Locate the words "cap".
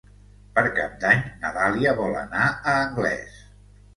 0.77-0.93